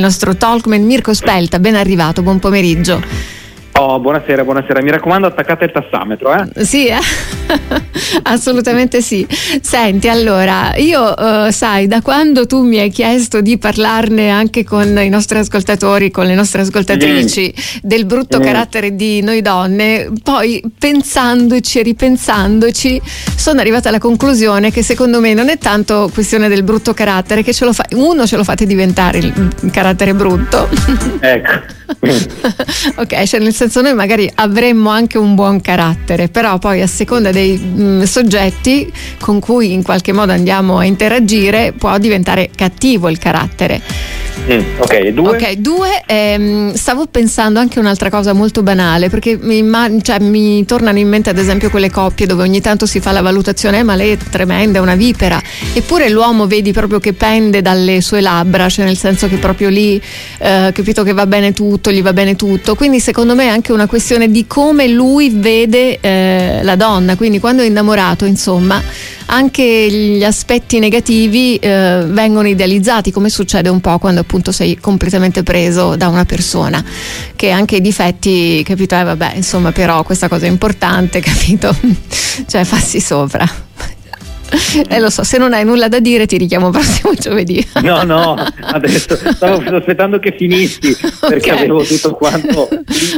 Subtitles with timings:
[0.00, 1.58] il nostro talkman Mirko Spelta.
[1.58, 3.39] Ben arrivato, buon pomeriggio.
[3.72, 4.82] Oh, buonasera, buonasera.
[4.82, 6.64] Mi raccomando, attaccate il tassametro, eh?
[6.64, 6.98] Sì, eh?
[8.24, 9.26] assolutamente sì.
[9.62, 14.98] Senti, allora, io uh, sai, da quando tu mi hai chiesto di parlarne anche con
[14.98, 17.78] i nostri ascoltatori, con le nostre ascoltatrici, mm.
[17.82, 18.42] del brutto mm.
[18.42, 23.00] carattere di noi donne, poi pensandoci e ripensandoci,
[23.36, 27.54] sono arrivata alla conclusione che secondo me non è tanto questione del brutto carattere, che
[27.54, 30.68] ce lo fa, uno ce lo fate diventare il, il carattere brutto.
[31.20, 31.78] ecco.
[32.96, 37.30] ok, cioè nel senso noi magari avremmo anche un buon carattere, però poi a seconda
[37.30, 43.08] dei mh, mm, soggetti con cui in qualche modo andiamo a interagire può diventare cattivo
[43.08, 43.82] il carattere.
[44.48, 45.28] Mm, ok, due.
[45.28, 49.62] Ok, due ehm, stavo pensando anche un'altra cosa molto banale, perché mi,
[50.02, 53.20] cioè, mi, tornano in mente ad esempio quelle coppie dove ogni tanto si fa la
[53.20, 55.40] valutazione, eh, ma lei è tremenda, è una vipera,
[55.72, 60.00] eppure l'uomo vedi proprio che pende dalle sue labbra, cioè nel senso che proprio lì,
[60.38, 63.72] eh, capito che va bene tutto, gli va bene tutto, quindi secondo me è anche
[63.72, 68.82] una questione di come lui vede eh, la donna, quindi quando è innamorato, insomma,
[69.26, 75.42] anche gli aspetti negativi eh, vengono idealizzati, come succede un po' quando appunto sei completamente
[75.42, 76.82] preso da una persona,
[77.34, 78.94] che anche i difetti, capito?
[78.96, 81.74] Eh, vabbè, insomma, però questa cosa è importante, capito?
[82.46, 83.44] cioè, fassi sopra.
[84.88, 87.64] Eh lo so, se non hai nulla da dire ti richiamo prossimo giovedì.
[87.82, 91.64] No, no, adesso stavo aspettando che finissi perché okay.
[91.64, 92.68] avevo tutto quanto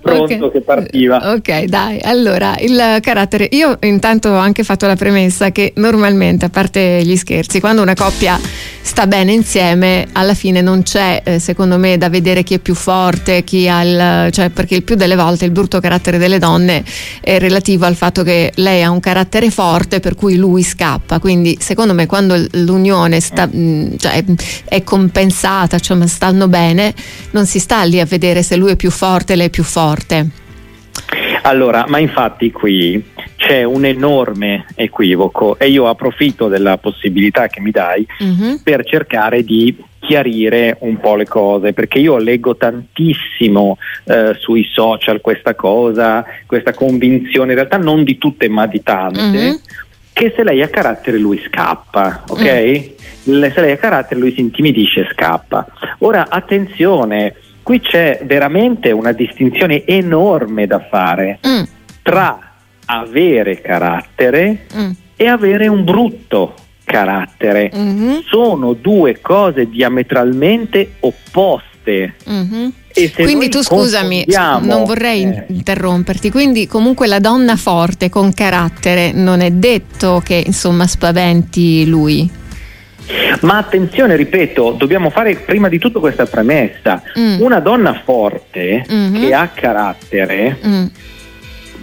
[0.00, 0.50] pronto okay.
[0.50, 1.32] che partiva.
[1.32, 3.46] Ok, dai, allora il carattere.
[3.52, 7.94] Io intanto ho anche fatto la premessa che normalmente, a parte gli scherzi, quando una
[7.94, 8.38] coppia
[8.80, 12.74] sta bene insieme, alla fine non c'è, eh, secondo me, da vedere chi è più
[12.74, 14.32] forte, chi ha il.
[14.32, 16.84] cioè perché il più delle volte il brutto carattere delle donne
[17.20, 21.56] è relativo al fatto che lei ha un carattere forte per cui lui scappa quindi
[21.60, 24.24] secondo me quando l'unione sta, mh, mm, cioè,
[24.64, 26.94] è compensata, cioè stanno bene,
[27.32, 30.28] non si sta lì a vedere se lui è più forte lei è più forte.
[31.42, 33.02] Allora, ma infatti qui
[33.48, 38.60] c'è un enorme equivoco e io approfitto della possibilità che mi dai uh-huh.
[38.62, 45.22] per cercare di chiarire un po' le cose perché io leggo tantissimo eh, sui social
[45.22, 49.60] questa cosa, questa convinzione, in realtà non di tutte ma di tante, uh-huh
[50.18, 52.90] che se lei ha carattere lui scappa, ok?
[53.30, 53.44] Mm.
[53.52, 55.64] Se lei ha carattere lui si intimidisce e scappa.
[55.98, 61.62] Ora attenzione, qui c'è veramente una distinzione enorme da fare mm.
[62.02, 62.47] tra
[62.90, 64.90] avere carattere mm.
[65.16, 66.54] e avere un brutto
[66.84, 67.70] carattere.
[67.74, 68.18] Mm-hmm.
[68.28, 72.14] Sono due cose diametralmente opposte.
[72.28, 72.68] Mm-hmm.
[73.14, 74.24] Quindi tu scusami,
[74.60, 75.44] non vorrei eh.
[75.48, 82.28] interromperti, quindi comunque la donna forte con carattere non è detto che insomma spaventi lui.
[83.40, 87.02] Ma attenzione, ripeto, dobbiamo fare prima di tutto questa premessa.
[87.18, 87.40] Mm.
[87.40, 89.20] Una donna forte mm-hmm.
[89.20, 90.86] che ha carattere mm.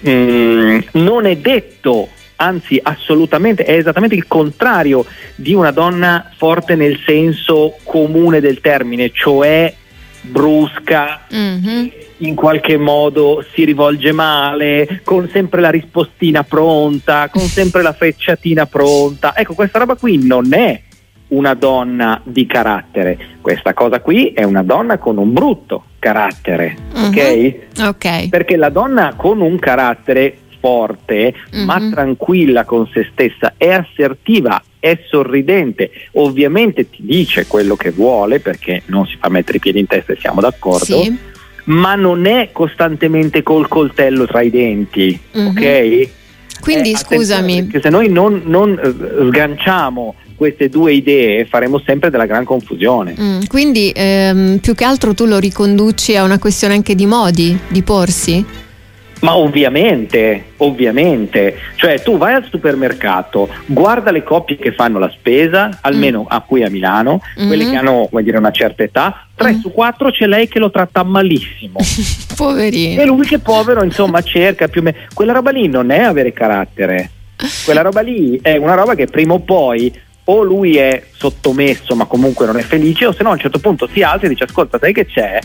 [0.07, 5.05] Mm, non è detto anzi assolutamente è esattamente il contrario
[5.35, 9.73] di una donna forte nel senso comune del termine, cioè
[10.21, 11.88] brusca, mm-hmm.
[12.17, 18.66] in qualche modo si rivolge male, con sempre la rispostina pronta, con sempre la frecciatina
[18.66, 19.35] pronta.
[19.35, 20.81] Ecco, questa roba qui non è
[21.30, 27.06] una donna di carattere, questa cosa qui è una donna con un brutto carattere, mm-hmm.
[27.06, 27.88] ok?
[27.88, 28.30] Ok.
[28.30, 31.66] Perché la donna con un carattere forte, mm-hmm.
[31.66, 38.40] ma tranquilla con se stessa, è assertiva, è sorridente, ovviamente ti dice quello che vuole
[38.40, 41.02] perché non si fa mettere i piedi in testa e siamo d'accordo.
[41.02, 41.34] Sì.
[41.66, 45.47] Ma non è costantemente col coltello tra i denti, mm-hmm.
[45.47, 46.09] ok?
[46.62, 47.64] Quindi eh, scusami.
[47.64, 53.16] Perché se noi non, non eh, sganciamo queste due idee faremo sempre della gran confusione.
[53.19, 57.57] Mm, quindi ehm, più che altro tu lo riconduci a una questione anche di modi
[57.68, 58.63] di porsi?
[59.22, 65.79] Ma ovviamente, ovviamente, cioè tu vai al supermercato, guarda le coppie che fanno la spesa,
[65.81, 66.25] almeno mm.
[66.28, 67.47] a qui a Milano, mm-hmm.
[67.47, 69.59] quelle che hanno dire, una certa età, 3 mm.
[69.62, 71.79] su 4 c'è lei che lo tratta malissimo.
[72.35, 73.02] Poverino.
[73.02, 74.97] E lui che povero, insomma, cerca più o meno.
[75.14, 77.09] Quella roba lì non è avere carattere.
[77.64, 79.91] Quella roba lì è una roba che prima o poi
[80.25, 83.59] o lui è sottomesso ma comunque non è felice o se no a un certo
[83.59, 85.39] punto si alza e dice ascolta sai che c'è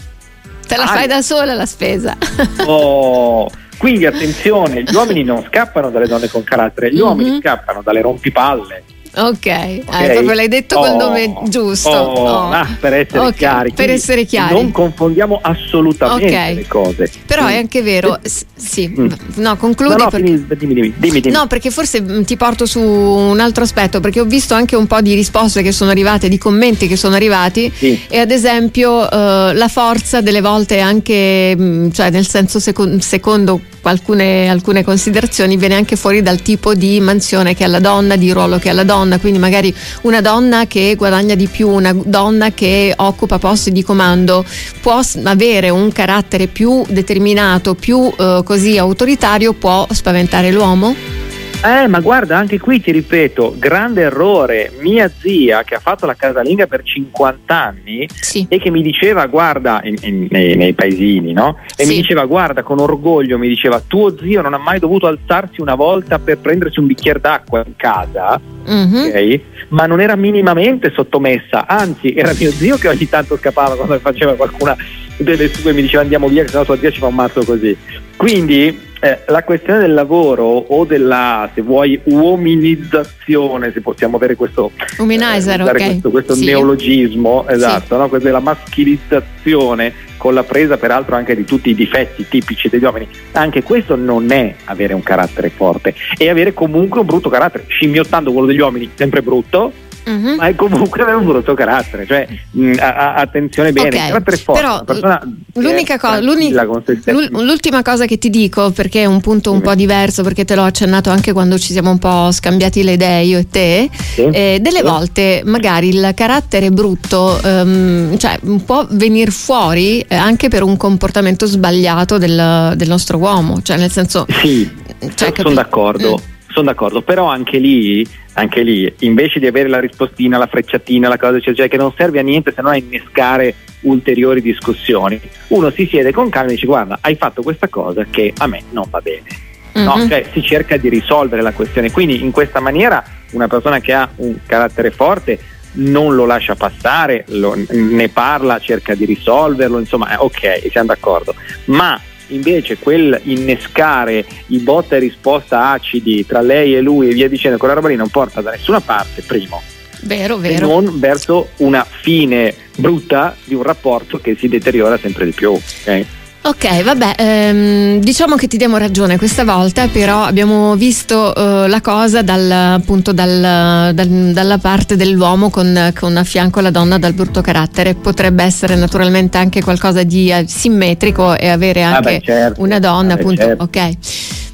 [0.67, 2.17] Te la ah, fai da sola la spesa.
[2.65, 7.05] Oh, quindi attenzione, gli uomini non scappano dalle donne con carattere, gli mm-hmm.
[7.05, 9.83] uomini scappano dalle rompipalle Ok, okay.
[9.87, 11.89] Ah, proprio l'hai detto oh, col nome giusto.
[11.89, 12.51] Oh, oh.
[12.51, 13.33] Ah, per essere okay.
[13.33, 13.73] chiari.
[13.73, 14.55] Per essere chiari.
[14.55, 16.55] Non confondiamo assolutamente okay.
[16.55, 17.11] le cose.
[17.27, 17.55] Però sì.
[17.55, 18.19] è anche vero,
[18.55, 19.09] sì, mm.
[19.37, 19.97] no, concludi.
[19.97, 20.27] No, no, perché...
[20.27, 24.21] dimmi, dimmi, dimmi, dimmi, No, perché forse mm, ti porto su un altro aspetto, perché
[24.21, 27.71] ho visto anche un po' di risposte che sono arrivate, di commenti che sono arrivati
[27.75, 28.01] sì.
[28.09, 33.61] e ad esempio eh, la forza delle volte anche, mm, cioè nel senso seco- secondo
[33.89, 38.31] alcune, alcune considerazioni viene anche fuori dal tipo di mansione che ha la donna, di
[38.31, 42.51] ruolo che ha la donna, quindi magari una donna che guadagna di più, una donna
[42.53, 44.45] che occupa posti di comando
[44.81, 51.20] può avere un carattere più determinato, più eh, così autoritario, può spaventare l'uomo?
[51.63, 54.73] Eh, ma guarda, anche qui ti ripeto, grande errore.
[54.81, 58.47] Mia zia, che ha fatto la casalinga per 50 anni sì.
[58.49, 61.59] e che mi diceva, guarda, in, in, nei, nei, paesini, no?
[61.77, 61.91] E sì.
[61.91, 65.75] mi diceva, guarda, con orgoglio, mi diceva, tuo zio non ha mai dovuto alzarsi una
[65.75, 69.09] volta per prendersi un bicchiere d'acqua in casa, mm-hmm.
[69.09, 69.41] ok?
[69.69, 74.33] Ma non era minimamente sottomessa, anzi, era mio zio che ogni tanto scappava quando faceva
[74.35, 74.75] qualcuna
[75.19, 77.77] delle sue, mi diceva andiamo via, che sennò tua zia ci fa un mazzo così.
[78.17, 84.73] Quindi eh, la questione del lavoro o della, se vuoi, uominizzazione, se possiamo avere questo,
[84.99, 85.73] Umanizer, eh, okay.
[85.73, 86.45] questo, questo sì.
[86.45, 88.01] neologismo, esatto, sì.
[88.01, 88.09] no?
[88.09, 93.09] questa della maschilizzazione con la presa peraltro anche di tutti i difetti tipici degli uomini,
[93.33, 98.31] anche questo non è avere un carattere forte, è avere comunque un brutto carattere, scimmiottando
[98.31, 99.73] quello degli uomini, sempre brutto,
[100.05, 100.35] uh-huh.
[100.37, 102.07] ma è comunque avere un brutto carattere.
[102.07, 104.09] Cioè, mh, a, a, attenzione bene, okay.
[104.09, 104.95] carattere forte.
[104.95, 105.19] Però,
[105.55, 110.45] l'unica cosa, l'ultima cosa che ti dico, perché è un punto un po' diverso, perché
[110.45, 113.89] te l'ho accennato anche quando ci siamo un po' scambiati le idee io e te,
[113.93, 114.23] sì.
[114.23, 114.85] eh, delle sì.
[114.85, 121.47] volte magari il carattere brutto um, cioè, può venire fuori eh, anche per un comportamento
[121.47, 124.27] sbagliato del, del nostro uomo, cioè nel senso...
[124.29, 124.69] Sì,
[125.15, 126.21] cioè, sono d'accordo.
[126.21, 131.09] Mm sono d'accordo, però anche lì, anche lì, invece di avere la rispostina, la frecciatina,
[131.09, 135.71] la cosa cioè, che non serve a niente se non a innescare ulteriori discussioni, uno
[135.71, 138.87] si siede con calma e dice guarda, hai fatto questa cosa che a me non
[138.91, 139.49] va bene.
[139.79, 139.87] Mm-hmm.
[139.87, 140.09] No?
[140.09, 141.93] Cioè, si cerca di risolvere la questione.
[141.93, 143.03] Quindi in questa maniera
[143.33, 145.39] una persona che ha un carattere forte
[145.73, 151.35] non lo lascia passare, lo, ne parla, cerca di risolverlo, insomma, eh, ok, siamo d'accordo.
[151.67, 151.99] Ma
[152.31, 157.59] invece quel innescare i botta e risposta acidi tra lei e lui e via dicendo,
[157.59, 159.63] quella roba lì non porta da nessuna parte, primo.
[160.03, 160.65] Vero, vero.
[160.65, 165.51] E non verso una fine brutta di un rapporto che si deteriora sempre di più.
[165.53, 166.07] Okay?
[166.43, 171.83] Ok, vabbè, ehm, diciamo che ti diamo ragione questa volta, però abbiamo visto eh, la
[171.83, 177.13] cosa dal, appunto dal, dal, dalla parte dell'uomo con, con, a fianco la donna dal
[177.13, 177.95] brutto carattere.
[177.95, 182.79] Potrebbe essere naturalmente anche qualcosa di eh, simmetrico e avere anche ah beh, certo, una
[182.79, 183.43] donna, ah beh, appunto.
[183.43, 183.63] Certo.
[183.63, 183.91] Ok.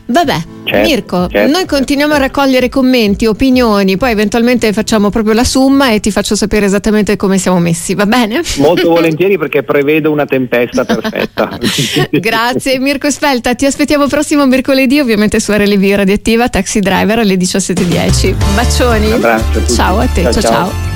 [0.06, 2.24] Vabbè, certo, Mirko, certo, noi continuiamo certo.
[2.24, 7.16] a raccogliere commenti, opinioni, poi eventualmente facciamo proprio la summa e ti faccio sapere esattamente
[7.16, 8.42] come siamo messi, va bene?
[8.58, 11.58] Molto volentieri perché prevedo una tempesta perfetta.
[12.10, 18.34] Grazie Mirko Spelta, ti aspettiamo prossimo mercoledì ovviamente su RLV Radioattiva Taxi Driver alle 17.10.
[18.54, 19.06] Bacioni.
[19.06, 19.66] Un abbraccio.
[19.66, 20.42] Ciao a te, ciao ciao.
[20.42, 20.95] ciao.